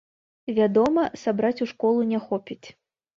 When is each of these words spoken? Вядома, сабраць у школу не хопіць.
Вядома, 0.59 1.03
сабраць 1.23 1.63
у 1.65 1.67
школу 1.73 2.01
не 2.15 2.19
хопіць. 2.31 2.67